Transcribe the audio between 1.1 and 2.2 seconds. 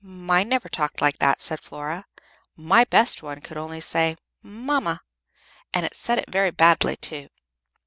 that," said Flora.